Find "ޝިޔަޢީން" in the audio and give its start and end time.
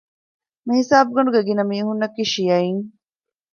2.33-2.83